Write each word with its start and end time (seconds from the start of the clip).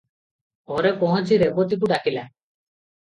ଘରେ 0.71 0.93
ପହଞ୍ଚି 1.03 1.37
ରେବତୀକୁ 1.43 1.91
ଡାକିଲା। 1.95 2.25